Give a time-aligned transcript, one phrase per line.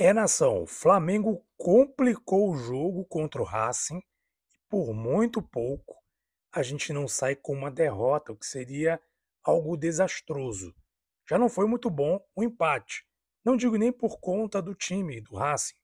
[0.00, 0.64] É, nação.
[0.64, 4.00] Flamengo complicou o jogo contra o Racing.
[4.68, 5.96] Por muito pouco,
[6.52, 9.00] a gente não sai com uma derrota, o que seria
[9.42, 10.72] algo desastroso.
[11.28, 13.04] Já não foi muito bom o empate.
[13.44, 15.74] Não digo nem por conta do time, do Racing,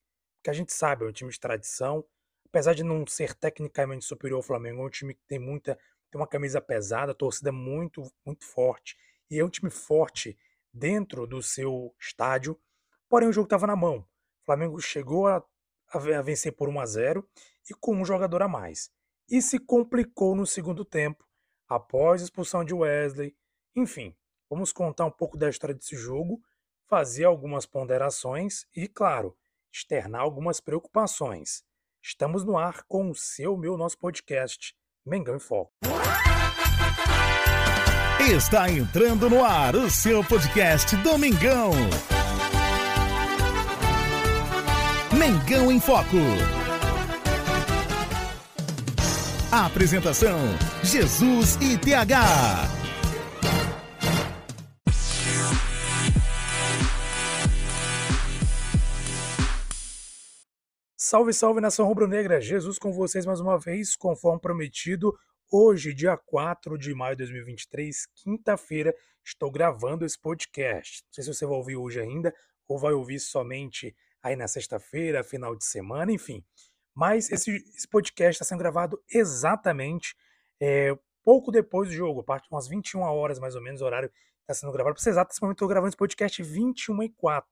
[0.44, 2.04] que a gente sabe, é um time de tradição.
[2.46, 5.76] Apesar de não ser tecnicamente superior ao Flamengo, é um time que tem muita,
[6.08, 8.96] tem uma camisa pesada, torcida é muito, muito forte.
[9.28, 10.38] E é um time forte
[10.72, 12.56] dentro do seu estádio.
[13.14, 13.98] Porém, o jogo estava na mão.
[13.98, 15.40] O Flamengo chegou a,
[15.92, 17.28] a, vencer por 1 a 0
[17.70, 18.90] e com um jogador a mais.
[19.30, 21.24] E se complicou no segundo tempo,
[21.68, 23.32] após a expulsão de Wesley.
[23.76, 24.16] Enfim,
[24.50, 26.42] vamos contar um pouco da história desse jogo,
[26.88, 29.38] fazer algumas ponderações e, claro,
[29.72, 31.62] externar algumas preocupações.
[32.02, 34.74] Estamos no ar com o seu, meu, nosso podcast,
[35.06, 35.72] Mengão em Foco.
[38.18, 41.70] Está entrando no ar o seu podcast Domingão.
[45.24, 46.18] Mengão em Foco.
[49.50, 50.38] Apresentação:
[50.82, 52.68] Jesus e TH.
[60.94, 62.38] Salve, salve nação rubro-negra!
[62.38, 65.18] Jesus com vocês mais uma vez, conforme prometido.
[65.50, 71.02] Hoje, dia 4 de maio de 2023, quinta-feira, estou gravando esse podcast.
[71.06, 72.34] Não sei se você vai ouvir hoje ainda
[72.68, 76.42] ou vai ouvir somente aí na sexta-feira, final de semana, enfim.
[76.94, 80.16] Mas esse, esse podcast está sendo gravado exatamente
[80.58, 83.84] é, pouco depois do jogo, a partir de umas 21 horas mais ou menos, o
[83.84, 84.94] horário está sendo gravado.
[84.94, 87.50] Para ser exato, nesse momento estou gravando esse podcast 21 e 4.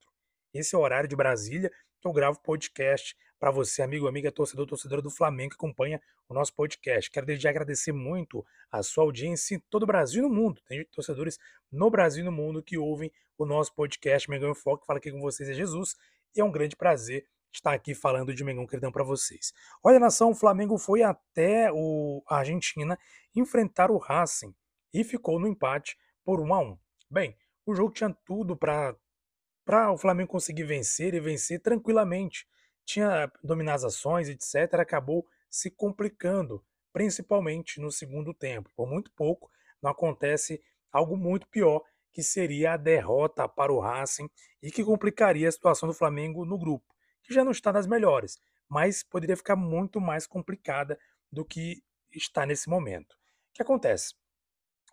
[0.55, 4.67] Esse é o horário de Brasília que eu gravo podcast para você, amigo, amiga, torcedor,
[4.67, 7.11] torcedora do Flamengo que acompanha o nosso podcast.
[7.11, 10.63] Quero desde já agradecer muito a sua audiência em todo o Brasil e no mundo.
[10.67, 11.39] Tem torcedores
[11.71, 14.87] no Brasil e no mundo que ouvem o nosso podcast Mengão em Foco.
[14.87, 15.97] Fala aqui com vocês é Jesus
[16.35, 19.53] e é um grande prazer estar aqui falando de Mengão Queridão para vocês.
[19.83, 22.99] Olha, nação, o Flamengo foi até o, a Argentina
[23.35, 24.55] enfrentar o Racing
[24.93, 26.79] e ficou no empate por 1 a 1.
[27.11, 28.97] Bem, o jogo tinha tudo para
[29.65, 32.49] para o Flamengo conseguir vencer e vencer tranquilamente.
[32.85, 34.81] Tinha dominar as ações, etc.
[34.81, 38.71] Acabou se complicando, principalmente no segundo tempo.
[38.75, 39.49] Por muito pouco
[39.81, 40.61] não acontece
[40.91, 41.83] algo muito pior,
[42.13, 44.29] que seria a derrota para o Racing
[44.63, 46.87] e que complicaria a situação do Flamengo no grupo,
[47.23, 50.99] que já não está das melhores, mas poderia ficar muito mais complicada
[51.31, 53.13] do que está nesse momento.
[53.13, 54.15] O que acontece?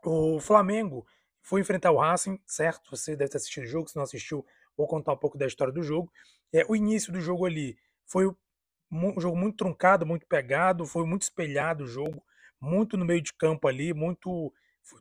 [0.03, 1.05] O Flamengo
[1.41, 2.91] foi enfrentar o Racing, certo?
[2.91, 4.45] Você deve ter assistido o jogo, se não assistiu,
[4.77, 6.11] vou contar um pouco da história do jogo.
[6.53, 8.27] É, o início do jogo ali foi
[8.91, 12.23] um jogo muito truncado, muito pegado, foi muito espelhado o jogo,
[12.59, 14.53] muito no meio de campo ali, muito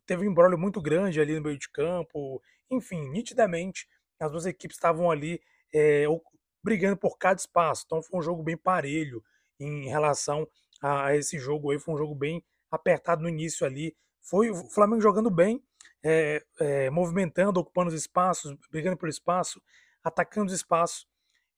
[0.06, 3.88] teve um embrólio muito grande ali no meio de campo, enfim, nitidamente
[4.20, 5.40] as duas equipes estavam ali
[5.72, 6.04] é,
[6.62, 9.22] brigando por cada espaço, então foi um jogo bem parelho
[9.60, 10.46] em relação
[10.82, 15.00] a esse jogo aí, foi um jogo bem apertado no início ali, foi o Flamengo
[15.00, 15.62] jogando bem,
[16.02, 19.60] é, é, movimentando, ocupando os espaços, brigando pelo espaço,
[20.02, 21.06] atacando os espaços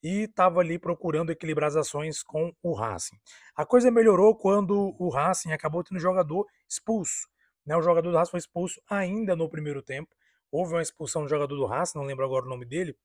[0.03, 3.19] e estava ali procurando equilibrar as ações com o Racing.
[3.55, 7.29] A coisa melhorou quando o Racing acabou tendo jogador expulso.
[7.65, 7.77] Né?
[7.77, 10.15] O jogador do Racing foi expulso ainda no primeiro tempo.
[10.51, 12.97] Houve uma expulsão do jogador do Racing, não lembro agora o nome dele.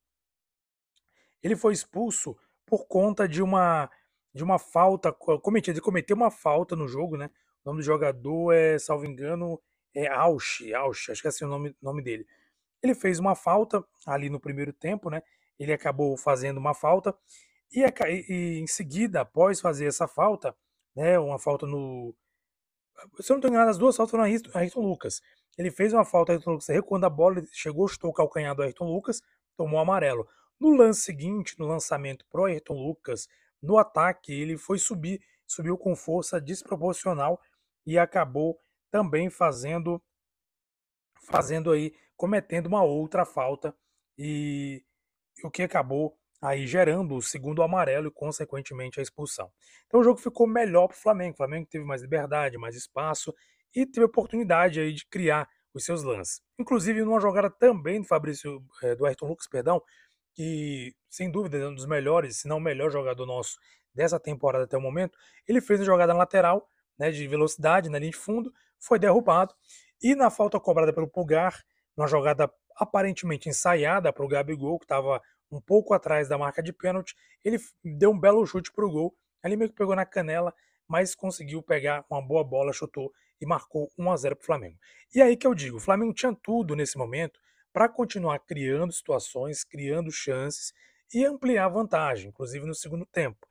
[1.43, 2.35] Ele foi expulso
[2.65, 3.89] por conta de uma
[4.33, 5.77] de uma falta cometida.
[5.77, 7.29] Ele cometeu uma falta no jogo, né?
[7.63, 9.61] O nome do jogador é, salvo engano,
[9.93, 12.27] é Ausch, Ausch, acho que é assim o nome, nome dele.
[12.83, 15.23] Ele fez uma falta ali no primeiro tempo, né?
[15.57, 17.15] Ele acabou fazendo uma falta
[17.71, 17.83] e,
[18.29, 20.55] e em seguida, após fazer essa falta,
[20.95, 22.15] né, uma falta no,
[23.19, 25.21] se eu não estou enganado, as duas faltas foram a Ayrton Lucas.
[25.57, 28.85] Ele fez uma falta Ayrton Lucas quando a bola chegou, chutou o calcanhar do Ayrton
[28.85, 29.21] Lucas,
[29.55, 30.27] tomou amarelo.
[30.59, 33.27] No lance seguinte, no lançamento pro Ayrton Lucas,
[33.61, 37.39] no ataque, ele foi subir, subiu com força desproporcional
[37.85, 38.57] e acabou
[38.91, 40.01] também fazendo
[41.23, 43.75] fazendo aí, cometendo uma outra falta
[44.17, 44.83] e
[45.43, 49.51] o que acabou aí gerando o segundo amarelo e, consequentemente, a expulsão.
[49.87, 51.33] Então o jogo ficou melhor para o Flamengo.
[51.33, 53.33] O Flamengo teve mais liberdade, mais espaço
[53.75, 56.41] e teve oportunidade aí de criar os seus lances.
[56.57, 59.81] Inclusive, numa jogada também do Fabrício, é, do Ayrton Lucas, perdão,
[60.33, 63.57] que sem dúvida é um dos melhores, se não o melhor jogador nosso
[63.93, 65.17] dessa temporada até o momento,
[65.47, 66.69] ele fez a jogada lateral,
[66.99, 69.53] né, de velocidade na linha de fundo, foi derrubado
[70.01, 71.63] e na falta cobrada pelo Pulgar,
[71.95, 75.21] numa jogada aparentemente ensaiada para o Gabigol, que estava
[75.55, 79.15] um pouco atrás da marca de pênalti, ele deu um belo chute para o gol.
[79.41, 80.53] Ali meio que pegou na canela,
[80.87, 84.77] mas conseguiu pegar uma boa bola, chutou e marcou 1 a 0 para o Flamengo.
[85.13, 87.39] E aí que eu digo, o Flamengo tinha tudo nesse momento
[87.71, 90.73] para continuar criando situações, criando chances
[91.13, 93.45] e ampliar a vantagem, inclusive no segundo tempo.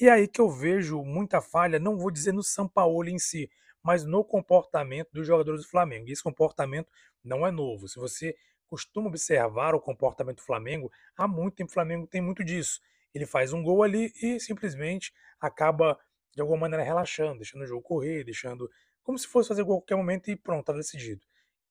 [0.00, 3.50] E aí que eu vejo muita falha, não vou dizer no São Paulo em si,
[3.82, 6.08] mas no comportamento dos jogadores do Flamengo.
[6.08, 6.88] E esse comportamento
[7.24, 7.88] não é novo.
[7.88, 8.36] Se você
[8.70, 12.80] costuma observar o comportamento do Flamengo, há muito tempo o Flamengo tem muito disso.
[13.12, 15.98] Ele faz um gol ali e simplesmente acaba
[16.32, 18.70] de alguma maneira relaxando, deixando o jogo correr, deixando
[19.02, 21.20] como se fosse fazer gol a qualquer momento e pronto, está decidido.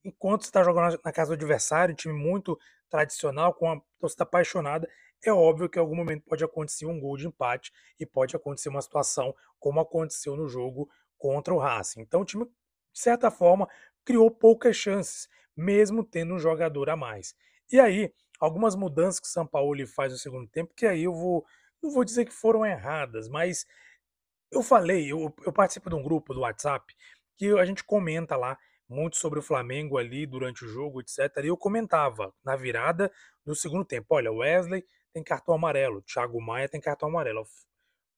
[0.03, 2.59] Enquanto você está jogando na casa do adversário, um time muito
[2.89, 4.89] tradicional, com a torcida apaixonada,
[5.23, 8.69] é óbvio que em algum momento pode acontecer um gol de empate e pode acontecer
[8.69, 12.01] uma situação como aconteceu no jogo contra o Racing.
[12.01, 13.67] Então o time, de certa forma,
[14.05, 15.29] criou poucas chances,
[15.59, 17.35] mesmo tendo um jogador a mais.
[17.71, 21.13] E aí, algumas mudanças que o São Paulo faz no segundo tempo, que aí eu
[21.13, 21.45] vou,
[21.83, 23.65] não vou dizer que foram erradas, mas
[24.51, 26.95] eu falei, eu, eu participo de um grupo do WhatsApp
[27.37, 28.57] que a gente comenta lá
[28.87, 31.19] muito sobre o Flamengo ali durante o jogo, etc.
[31.43, 33.11] E eu comentava na virada
[33.45, 34.83] do segundo tempo: olha, Wesley
[35.13, 37.45] tem cartão amarelo, Thiago Maia tem cartão amarelo.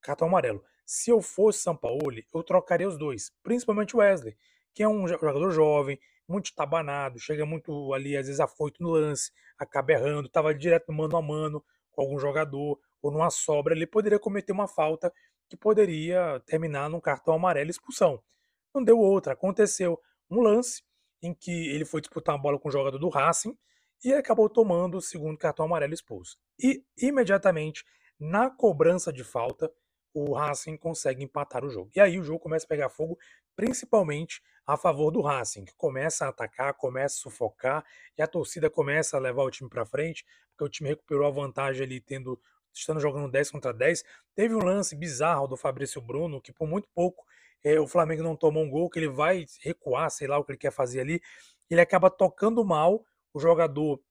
[0.01, 0.63] Cartão amarelo.
[0.85, 4.35] Se eu fosse São Paulo, eu trocaria os dois, principalmente o Wesley,
[4.73, 5.99] que é um jogador jovem,
[6.31, 11.17] muito estabanado, chega muito ali, às vezes afoito no lance, acaba errando, estava direto mano
[11.17, 15.11] a mano com algum jogador, ou numa sobra, ele poderia cometer uma falta
[15.49, 18.23] que poderia terminar num cartão amarelo expulsão.
[18.73, 19.99] Não deu outra, aconteceu
[20.29, 20.81] um lance
[21.21, 23.57] em que ele foi disputar uma bola com o jogador do Racing
[24.03, 26.37] e acabou tomando o segundo cartão amarelo expulso.
[26.57, 27.83] E imediatamente,
[28.19, 29.71] na cobrança de falta,
[30.13, 31.91] o Racing consegue empatar o jogo.
[31.95, 33.17] E aí o jogo começa a pegar fogo,
[33.61, 37.85] principalmente a favor do Racing, que começa a atacar, começa a sufocar,
[38.17, 41.29] e a torcida começa a levar o time para frente, porque o time recuperou a
[41.29, 42.41] vantagem ali, tendo
[42.73, 44.03] estando jogando 10 contra 10.
[44.33, 47.23] Teve um lance bizarro do Fabrício Bruno, que por muito pouco
[47.63, 50.53] é, o Flamengo não tomou um gol, que ele vai recuar, sei lá o que
[50.53, 51.21] ele quer fazer ali.
[51.69, 54.01] Ele acaba tocando mal o jogador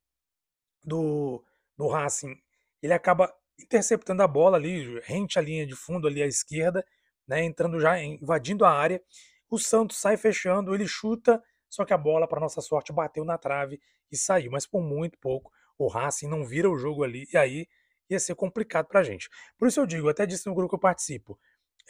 [0.84, 1.44] do,
[1.76, 2.40] do Racing.
[2.80, 6.86] Ele acaba interceptando a bola ali, rente a linha de fundo ali à esquerda,
[7.26, 9.02] né, entrando já, invadindo a área.
[9.50, 13.36] O Santos sai fechando, ele chuta, só que a bola, para nossa sorte, bateu na
[13.36, 13.80] trave
[14.10, 14.50] e saiu.
[14.50, 17.66] Mas por muito pouco, o Racing não vira o jogo ali, e aí
[18.08, 19.28] ia ser complicado para a gente.
[19.58, 21.38] Por isso eu digo, até disse no grupo que eu participo,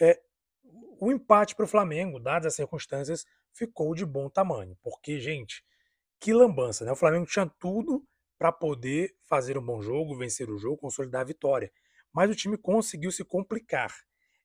[0.00, 0.20] é,
[1.00, 4.76] o empate para o Flamengo, dadas as circunstâncias, ficou de bom tamanho.
[4.82, 5.64] Porque, gente,
[6.20, 6.92] que lambança, né?
[6.92, 8.06] O Flamengo tinha tudo
[8.38, 11.72] para poder fazer um bom jogo, vencer o jogo, consolidar a vitória.
[12.12, 13.92] Mas o time conseguiu se complicar.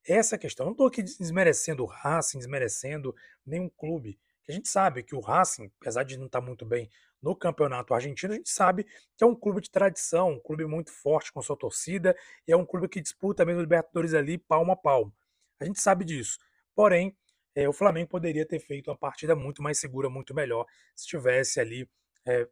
[0.08, 0.68] Essa questão.
[0.68, 3.16] Não estou aqui desmerecendo o Racing, desmerecendo
[3.46, 4.20] nenhum clube.
[4.48, 7.94] A gente sabe que o Racing, apesar de não estar tá muito bem no campeonato
[7.94, 8.84] argentino, a gente sabe
[9.18, 12.16] que é um clube de tradição, um clube muito forte com sua torcida,
[12.48, 15.12] e é um clube que disputa mesmo Libertadores ali palmo a palmo.
[15.60, 16.38] A gente sabe disso.
[16.76, 17.18] Porém,
[17.56, 21.60] é, o Flamengo poderia ter feito uma partida muito mais segura, muito melhor, se tivesse
[21.60, 21.90] ali
[22.28, 22.48] é,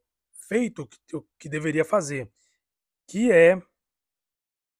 [0.48, 2.32] feito o que, o que deveria fazer,
[3.08, 3.62] que é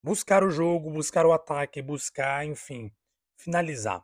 [0.04, 2.92] buscar o jogo, buscar o ataque, buscar, enfim,
[3.38, 4.04] finalizar.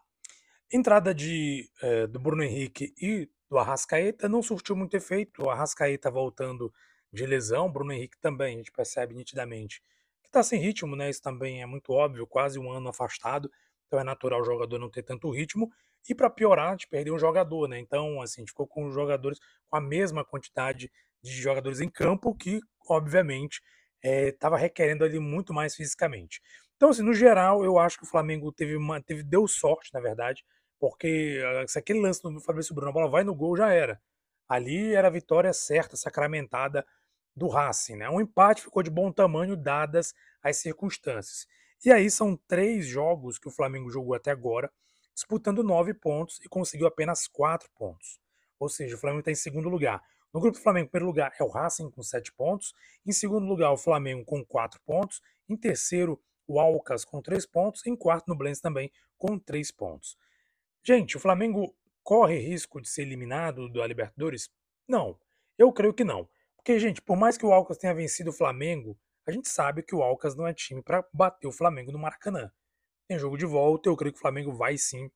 [0.71, 5.43] Entrada de, é, do Bruno Henrique e do Arrascaeta não surtiu muito efeito.
[5.43, 6.71] O Arrascaeta voltando
[7.11, 9.81] de lesão, Bruno Henrique também, a gente percebe nitidamente
[10.21, 11.09] que está sem ritmo, né?
[11.09, 13.51] Isso também é muito óbvio, quase um ano afastado.
[13.87, 15.71] Então é natural o jogador não ter tanto ritmo.
[16.07, 17.79] E para piorar, a gente perdeu um jogador, né?
[17.79, 20.91] Então, assim, a gente ficou com os jogadores com a mesma quantidade
[21.21, 23.61] de jogadores em campo, que, obviamente,
[24.03, 26.41] estava é, requerendo ali muito mais fisicamente.
[26.75, 29.01] Então, assim, no geral, eu acho que o Flamengo teve uma.
[29.01, 30.45] Teve, deu sorte, na verdade,
[30.79, 34.01] porque ah, se aquele lance do Fabrício Bruno, a bola vai no gol, já era.
[34.47, 36.85] Ali era a vitória certa, sacramentada
[37.35, 38.09] do Racing, né?
[38.09, 41.47] Um empate ficou de bom tamanho, dadas as circunstâncias.
[41.85, 44.71] E aí são três jogos que o Flamengo jogou até agora,
[45.13, 48.19] disputando nove pontos e conseguiu apenas quatro pontos.
[48.59, 50.01] Ou seja, o Flamengo está em segundo lugar.
[50.33, 52.73] No grupo do Flamengo, em primeiro lugar é o Racing com sete pontos.
[53.05, 55.21] Em segundo lugar, o Flamengo com quatro pontos.
[55.47, 57.85] Em terceiro, o Alcas com três pontos.
[57.85, 60.17] Em quarto, no Blends também com três pontos.
[60.83, 64.49] Gente, o Flamengo corre risco de ser eliminado da Libertadores?
[64.87, 65.19] Não,
[65.57, 66.29] eu creio que não.
[66.55, 68.97] Porque, gente, por mais que o Alcas tenha vencido o Flamengo
[69.29, 72.51] a gente sabe que o Alcas não é time para bater o Flamengo no Maracanã.
[73.07, 75.11] Tem jogo de volta, eu creio que o Flamengo vai sim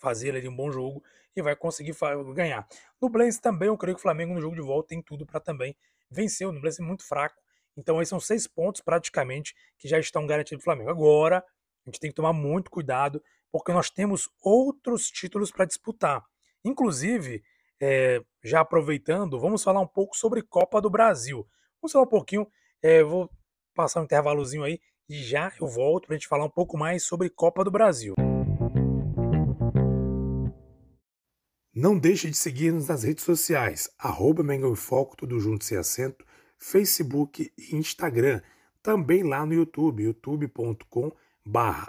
[0.00, 1.02] fazer ali um bom jogo
[1.34, 1.94] e vai conseguir
[2.34, 2.66] ganhar.
[3.00, 5.38] No Blends também eu creio que o Flamengo no jogo de volta tem tudo para
[5.38, 5.76] também
[6.10, 6.46] vencer.
[6.46, 7.40] O Blends é muito fraco,
[7.76, 10.90] então aí são seis pontos praticamente que já estão garantidos do Flamengo.
[10.90, 16.24] Agora a gente tem que tomar muito cuidado porque nós temos outros títulos para disputar.
[16.64, 17.42] Inclusive,
[17.80, 21.46] é, já aproveitando, vamos falar um pouco sobre Copa do Brasil.
[21.80, 22.46] Vamos falar um pouquinho
[22.82, 23.30] é, vou
[23.74, 27.04] passar um intervalozinho aí e já eu volto para a gente falar um pouco mais
[27.04, 28.14] sobre Copa do Brasil.
[31.74, 36.24] Não deixe de seguir-nos nas redes sociais, arroba Mengão em Foco, tudo junto sem acento,
[36.58, 38.40] Facebook e Instagram.
[38.82, 41.12] também lá no YouTube, youtube.com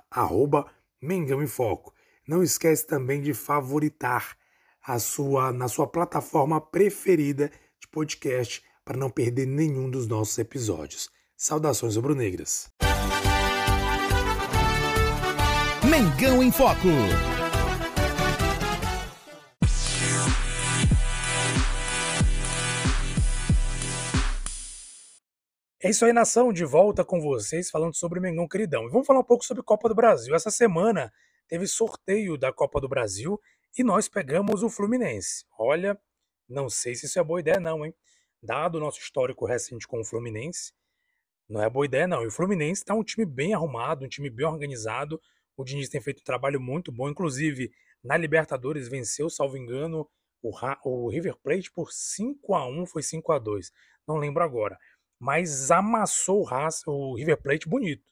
[0.10, 0.66] arroba
[1.02, 1.94] Mengão em Foco.
[2.28, 4.38] Não esquece também de favoritar
[4.84, 11.10] a sua na sua plataforma preferida de podcast para não perder nenhum dos nossos episódios.
[11.36, 12.70] Saudações rubro-negras.
[15.90, 17.41] Mengão em Foco.
[25.84, 28.86] É isso aí, nação, de volta com vocês falando sobre o Mengão Queridão.
[28.86, 30.36] E vamos falar um pouco sobre Copa do Brasil.
[30.36, 31.12] Essa semana
[31.48, 33.42] teve sorteio da Copa do Brasil
[33.76, 35.44] e nós pegamos o Fluminense.
[35.58, 36.00] Olha,
[36.48, 37.96] não sei se isso é boa ideia não, hein?
[38.44, 40.72] Dado o nosso histórico recente com o Fluminense,
[41.50, 42.22] não é boa ideia não.
[42.22, 45.20] E o Fluminense está um time bem arrumado, um time bem organizado.
[45.58, 47.72] O Diniz tem feito um trabalho muito bom, inclusive
[48.04, 50.08] na Libertadores venceu, salvo engano,
[50.44, 53.72] o, River Plate por 5 a 1 foi 5 a 2
[54.08, 54.78] não lembro agora
[55.22, 58.04] mas amassou o, o River Plate bonito.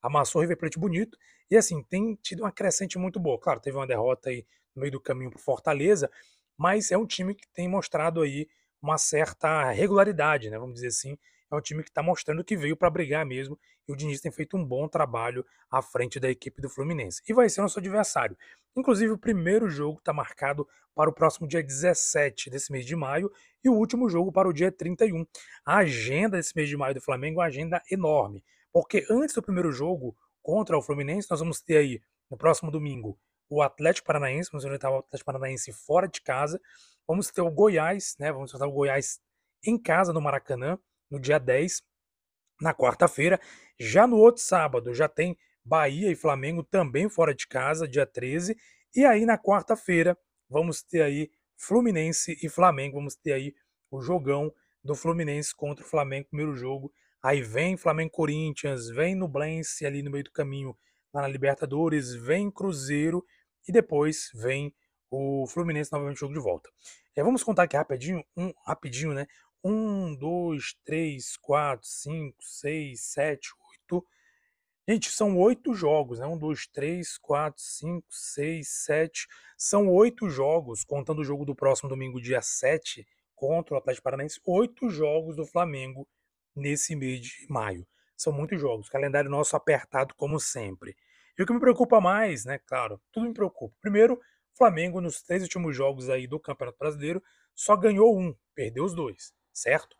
[0.00, 1.18] Amassou o River Plate bonito
[1.50, 3.36] e assim, tem tido uma crescente muito boa.
[3.36, 6.08] Claro, teve uma derrota aí no meio do caminho para Fortaleza,
[6.56, 8.48] mas é um time que tem mostrado aí
[8.80, 10.56] uma certa regularidade, né?
[10.56, 11.18] Vamos dizer assim,
[11.54, 14.32] é um time que está mostrando que veio para brigar mesmo e o Diniz tem
[14.32, 17.22] feito um bom trabalho à frente da equipe do Fluminense.
[17.28, 18.36] E vai ser nosso adversário.
[18.76, 23.30] Inclusive, o primeiro jogo está marcado para o próximo dia 17 desse mês de maio
[23.64, 25.26] e o último jogo para o dia 31.
[25.64, 29.42] A agenda desse mês de maio do Flamengo é uma agenda enorme, porque antes do
[29.42, 33.18] primeiro jogo contra o Fluminense, nós vamos ter aí no próximo domingo
[33.48, 36.58] o Atlético Paranaense, vamos enfrentar o Atlético Paranaense fora de casa.
[37.06, 38.32] Vamos ter o Goiás, né?
[38.32, 39.20] Vamos enfrentar o Goiás
[39.62, 40.78] em casa no Maracanã
[41.12, 41.82] no dia 10,
[42.60, 43.38] na quarta-feira.
[43.78, 48.56] Já no outro sábado, já tem Bahia e Flamengo também fora de casa, dia 13.
[48.96, 52.96] E aí na quarta-feira, vamos ter aí Fluminense e Flamengo.
[52.96, 53.54] Vamos ter aí
[53.90, 54.52] o jogão
[54.82, 56.90] do Fluminense contra o Flamengo, primeiro jogo.
[57.22, 60.76] Aí vem Flamengo Corinthians, vem Nublense ali no meio do caminho,
[61.14, 63.24] lá na Libertadores, vem Cruzeiro
[63.68, 64.74] e depois vem
[65.08, 66.68] o Fluminense novamente jogo de volta.
[67.14, 69.26] É, vamos contar aqui rapidinho, um rapidinho, né?
[69.64, 74.04] Um, dois, três, quatro, cinco, seis, sete, oito.
[74.88, 76.26] Gente, são oito jogos, né?
[76.26, 79.28] Um, dois, três, quatro, cinco, seis, sete.
[79.56, 84.40] São oito jogos, contando o jogo do próximo domingo, dia 7, contra o Atlético Paranaense.
[84.44, 86.08] Oito jogos do Flamengo
[86.56, 87.86] nesse mês de maio.
[88.16, 88.88] São muitos jogos.
[88.88, 90.96] Calendário nosso apertado, como sempre.
[91.38, 92.58] E o que me preocupa mais, né?
[92.66, 93.76] Claro, tudo me preocupa.
[93.80, 94.20] Primeiro,
[94.58, 97.22] Flamengo, nos três últimos jogos aí do Campeonato Brasileiro,
[97.54, 99.96] só ganhou um, perdeu os dois certo?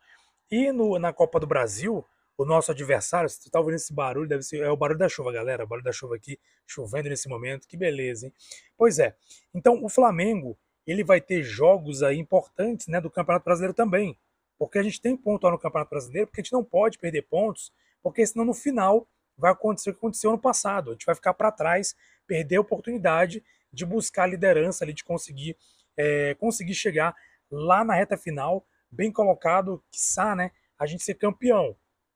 [0.49, 2.05] E no, na Copa do Brasil,
[2.37, 5.07] o nosso adversário, se tu tá ouvindo esse barulho, deve ser é o barulho da
[5.07, 8.33] chuva, galera, o barulho da chuva aqui, chovendo nesse momento, que beleza, hein?
[8.77, 9.15] Pois é.
[9.53, 14.17] Então, o Flamengo, ele vai ter jogos aí importantes, né, do Campeonato Brasileiro também.
[14.57, 17.71] Porque a gente tem ponto no Campeonato Brasileiro, porque a gente não pode perder pontos,
[18.01, 19.07] porque senão no final
[19.37, 20.91] vai acontecer o que aconteceu no passado.
[20.91, 21.95] A gente vai ficar para trás,
[22.27, 25.57] perder a oportunidade de buscar a liderança ali, de conseguir,
[25.97, 27.15] é, conseguir chegar
[27.49, 31.75] lá na reta final bem colocado, quiçá, né, a gente ser campeão.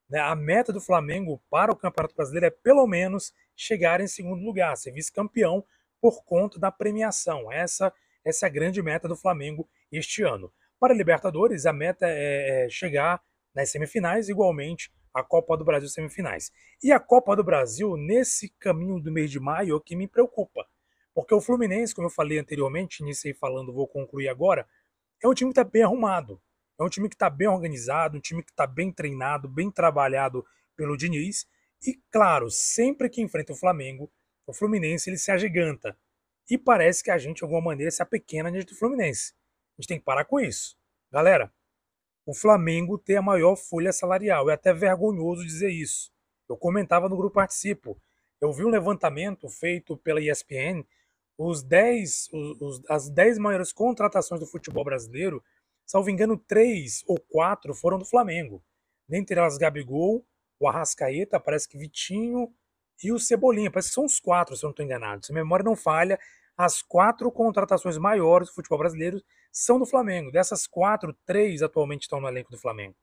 [0.09, 0.19] Né?
[0.19, 4.77] A meta do Flamengo para o Campeonato Brasileiro é pelo menos chegar em segundo lugar,
[4.77, 5.65] ser vice-campeão
[6.01, 7.51] por conta da premiação.
[7.51, 7.91] Essa,
[8.23, 10.51] essa é a grande meta do Flamengo este ano.
[10.79, 13.21] Para a Libertadores, a meta é, é chegar
[13.53, 16.51] nas semifinais, igualmente a Copa do Brasil semifinais.
[16.83, 20.07] E a Copa do Brasil, nesse caminho do mês de maio, é o que me
[20.07, 20.67] preocupa.
[21.15, 24.67] Porque o Fluminense, como eu falei anteriormente, iniciei falando, vou concluir agora,
[25.23, 26.39] é um time que está bem arrumado.
[26.79, 30.45] É um time que está bem organizado, um time que está bem treinado, bem trabalhado
[30.75, 31.47] pelo Diniz.
[31.85, 34.11] E, claro, sempre que enfrenta o Flamengo,
[34.45, 35.97] o Fluminense ele se agiganta.
[36.49, 39.33] E parece que a gente, de alguma maneira, se apequena diante do Fluminense.
[39.77, 40.77] A gente tem que parar com isso.
[41.11, 41.51] Galera,
[42.25, 44.49] o Flamengo tem a maior folha salarial.
[44.49, 46.11] É até vergonhoso dizer isso.
[46.47, 47.99] Eu comentava no grupo Participo.
[48.39, 50.85] Eu vi um levantamento feito pela ESPN.
[51.37, 55.43] Os 10, os, as 10 maiores contratações do futebol brasileiro
[55.87, 58.63] salvo engano, três ou quatro foram do Flamengo.
[59.09, 60.23] Dentre elas, Gabigol,
[60.59, 62.53] o Arrascaeta, parece que Vitinho
[63.03, 63.71] e o Cebolinha.
[63.71, 65.25] Parece que são os quatro, se eu não estou enganado.
[65.25, 66.19] Se a memória não falha,
[66.57, 70.31] as quatro contratações maiores do futebol brasileiro são do Flamengo.
[70.31, 72.95] Dessas quatro, três atualmente estão no elenco do Flamengo.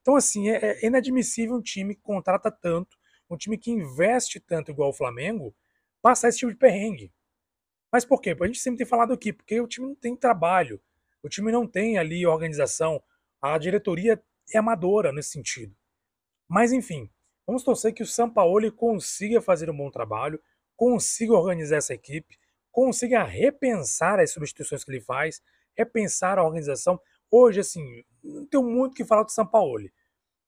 [0.00, 2.96] Então, assim, é, é inadmissível um time que contrata tanto,
[3.28, 5.54] um time que investe tanto igual o Flamengo,
[6.00, 7.12] passar esse tipo de perrengue.
[7.92, 8.36] Mas por quê?
[8.40, 10.80] A gente sempre tem falado aqui, porque o time não tem trabalho.
[11.22, 13.02] O time não tem ali organização,
[13.40, 14.22] a diretoria
[14.52, 15.74] é amadora nesse sentido.
[16.48, 17.10] Mas enfim,
[17.46, 20.40] vamos torcer que o Sampaoli consiga fazer um bom trabalho,
[20.76, 22.38] consiga organizar essa equipe,
[22.72, 25.42] consiga repensar as substituições que ele faz,
[25.76, 27.00] repensar a organização.
[27.30, 29.92] Hoje, assim, não tenho muito o que falar do Sampaoli.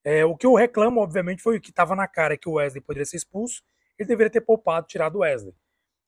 [0.05, 3.07] É, o que eu reclamo, obviamente, foi que estava na cara que o Wesley poderia
[3.07, 3.62] ser expulso,
[3.99, 5.55] ele deveria ter poupado, tirado o Wesley.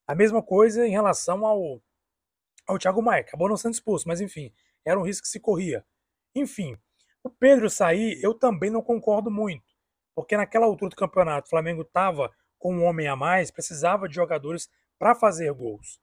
[0.05, 1.81] A mesma coisa em relação ao,
[2.67, 4.53] ao Thiago Maia, acabou não sendo expulso, mas enfim,
[4.83, 5.85] era um risco que se corria.
[6.33, 6.77] Enfim,
[7.23, 9.63] o Pedro sair, eu também não concordo muito,
[10.13, 14.15] porque naquela altura do campeonato, o Flamengo estava com um homem a mais, precisava de
[14.15, 15.99] jogadores para fazer gols.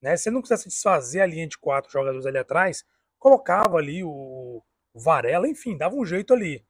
[0.00, 0.16] Né?
[0.16, 2.84] Se ele não quisesse desfazer a linha de quatro jogadores ali atrás,
[3.18, 4.62] colocava ali o
[4.94, 6.64] Varela, enfim, dava um jeito ali.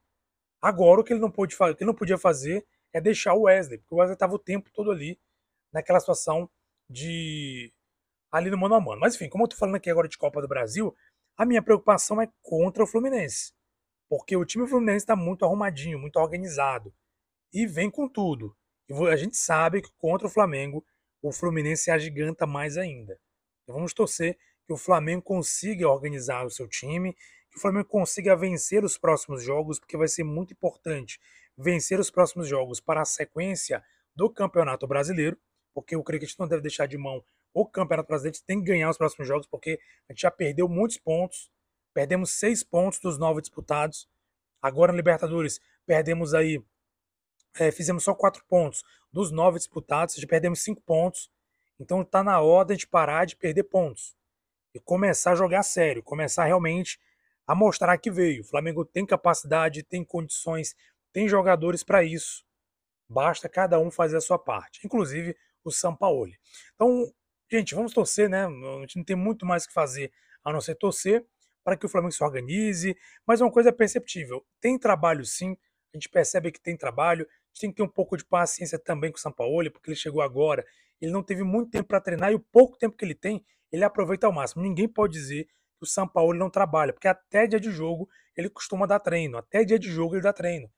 [0.60, 3.42] Agora o que ele não pôde fazer, que ele não podia fazer é deixar o
[3.42, 5.18] Wesley, porque o Wesley estava o tempo todo ali
[5.72, 6.48] naquela situação
[6.88, 7.72] de
[8.32, 9.00] ali no mano a mano.
[9.00, 10.96] Mas enfim, como eu tô falando aqui agora de Copa do Brasil,
[11.36, 13.52] a minha preocupação é contra o Fluminense.
[14.08, 16.92] Porque o time Fluminense está muito arrumadinho, muito organizado.
[17.52, 18.56] E vem com tudo.
[18.88, 20.84] E a gente sabe que contra o Flamengo,
[21.22, 23.18] o Fluminense agiganta mais ainda.
[23.62, 24.36] Então vamos torcer
[24.66, 27.14] que o Flamengo consiga organizar o seu time,
[27.50, 31.20] que o Flamengo consiga vencer os próximos jogos, porque vai ser muito importante
[31.56, 33.82] vencer os próximos jogos para a sequência
[34.14, 35.38] do Campeonato Brasileiro,
[35.74, 38.66] porque a gente não deve deixar de mão o Campeonato Brasileiro, a gente tem que
[38.66, 39.78] ganhar os próximos jogos, porque
[40.08, 41.50] a gente já perdeu muitos pontos,
[41.92, 44.08] perdemos seis pontos dos nove disputados,
[44.60, 46.62] agora na Libertadores perdemos aí,
[47.58, 48.82] é, fizemos só quatro pontos
[49.12, 51.30] dos nove disputados, já perdemos cinco pontos,
[51.78, 54.16] então está na hora de parar de perder pontos
[54.74, 56.98] e começar a jogar sério, começar realmente
[57.46, 58.42] a mostrar que veio.
[58.42, 60.74] O Flamengo tem capacidade, tem condições,
[61.12, 62.44] tem jogadores para isso.
[63.08, 66.38] Basta cada um fazer a sua parte, inclusive o Sampaoli.
[66.74, 67.12] Então,
[67.58, 68.46] gente, vamos torcer, né?
[68.46, 70.12] A gente não tem muito mais que fazer
[70.44, 71.24] a não ser torcer
[71.64, 74.44] para que o Flamengo se organize, mas uma coisa é perceptível.
[74.60, 75.56] Tem trabalho sim,
[75.92, 78.78] a gente percebe que tem trabalho, a gente tem que ter um pouco de paciência
[78.78, 80.64] também com o Sampaoli, porque ele chegou agora,
[81.00, 83.84] ele não teve muito tempo para treinar e o pouco tempo que ele tem, ele
[83.84, 84.62] aproveita ao máximo.
[84.62, 88.86] Ninguém pode dizer que o Sampaoli não trabalha, porque até dia de jogo ele costuma
[88.86, 90.70] dar treino, até dia de jogo ele dá treino.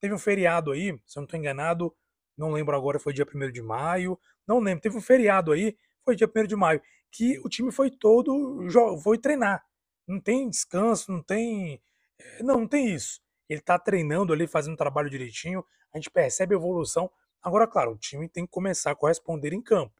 [0.00, 1.94] Teve um feriado aí, se eu não estou enganado,
[2.36, 5.76] não lembro agora, foi dia 1 de maio, não lembro, teve um feriado aí,
[6.10, 8.66] foi dia 1 de maio, que o time foi todo,
[9.02, 9.64] foi treinar.
[10.06, 11.80] Não tem descanso, não tem.
[12.18, 13.20] Eh, não, não tem isso.
[13.48, 17.10] Ele está treinando ali, fazendo o trabalho direitinho, a gente percebe a evolução.
[17.42, 19.94] Agora, claro, o time tem que começar a corresponder em campo,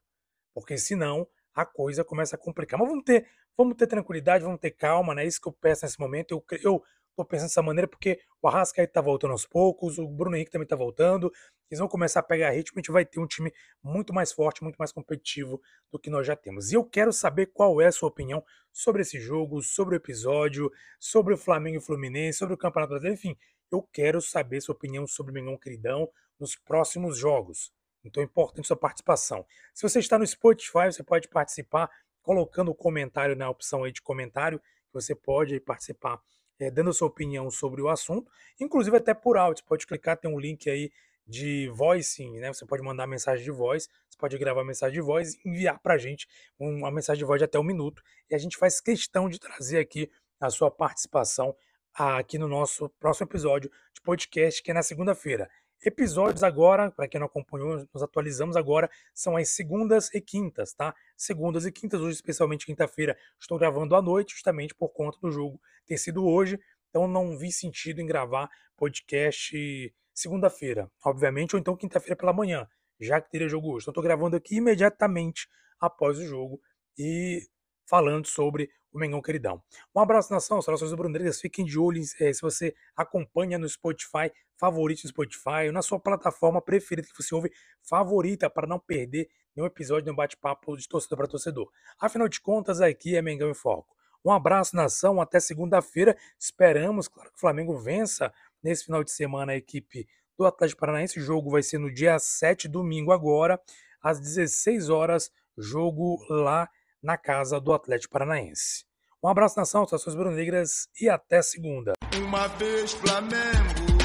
[0.53, 2.79] porque senão a coisa começa a complicar.
[2.79, 5.25] Mas vamos ter, vamos ter tranquilidade, vamos ter calma, né?
[5.25, 6.33] É isso que eu peço nesse momento.
[6.33, 6.83] Eu, eu
[7.17, 10.67] Tô pensando dessa maneira porque o Arrascaeta tá voltando aos poucos, o Bruno Henrique também
[10.67, 11.31] tá voltando.
[11.71, 14.63] Eles vão começar a pegar ritmo, a gente vai ter um time muito mais forte,
[14.63, 15.61] muito mais competitivo
[15.93, 16.73] do que nós já temos.
[16.73, 18.43] E eu quero saber qual é a sua opinião
[18.73, 23.19] sobre esse jogo, sobre o episódio, sobre o Flamengo e Fluminense, sobre o Campeonato Brasileiro,
[23.19, 23.37] enfim.
[23.71, 27.73] Eu quero saber sua opinião sobre o Mengão Queridão nos próximos jogos.
[28.05, 29.47] Então é importante sua participação.
[29.75, 31.91] Se você está no Spotify, você pode participar
[32.23, 34.61] colocando o comentário na opção aí de comentário,
[34.93, 36.21] você pode participar
[36.61, 39.63] é, dando a sua opinião sobre o assunto, inclusive até por áudio.
[39.63, 40.93] Você pode clicar, tem um link aí
[41.27, 42.53] de voicing, né?
[42.53, 45.95] Você pode mandar mensagem de voz, você pode gravar mensagem de voz e enviar para
[45.95, 48.03] a gente uma mensagem de voz de até um minuto.
[48.29, 51.55] E a gente faz questão de trazer aqui a sua participação
[51.95, 55.49] aqui no nosso próximo episódio de podcast, que é na segunda-feira.
[55.83, 60.95] Episódios agora, para quem não acompanhou, nos atualizamos agora, são as segundas e quintas, tá?
[61.17, 65.59] Segundas e quintas, hoje especialmente quinta-feira, estou gravando à noite, justamente por conta do jogo
[65.87, 72.15] ter sido hoje, então não vi sentido em gravar podcast segunda-feira, obviamente, ou então quinta-feira
[72.15, 72.69] pela manhã,
[73.01, 73.85] já que teria jogo hoje.
[73.85, 75.49] Então estou gravando aqui imediatamente
[75.81, 76.61] após o jogo
[76.99, 77.49] e
[77.87, 79.63] falando sobre o Mengão Queridão.
[79.95, 81.41] Um abraço, nação, saudações Rodrigues.
[81.41, 86.61] Fiquem de olho é, se você acompanha no Spotify, favorite no Spotify, na sua plataforma
[86.61, 91.19] preferida que você ouve, favorita, para não perder nenhum episódio de um bate-papo de torcedor
[91.19, 91.71] para torcedor.
[91.99, 93.97] Afinal de contas, aqui é Mengão em Foco.
[94.25, 96.17] Um abraço, nação, até segunda-feira.
[96.39, 101.19] Esperamos, claro, que o Flamengo vença nesse final de semana a equipe do Atlético Paranaense.
[101.19, 103.61] O jogo vai ser no dia 7, domingo agora,
[104.03, 106.69] às 16 horas, jogo lá
[107.03, 108.85] na casa do Atlético Paranaense.
[109.23, 111.93] Um abraço, nação, saudações brunegras e até segunda.
[112.17, 113.99] Uma vez Flamengo,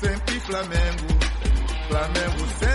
[0.00, 1.06] sempre Flamengo,
[1.88, 2.73] Flamengo sempre